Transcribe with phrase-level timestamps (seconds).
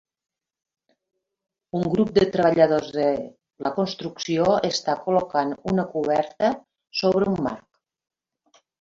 [1.79, 3.05] Un grup de treballadors de
[3.67, 6.53] la construcció està col·locant una coberta
[7.05, 7.75] sobre un marc.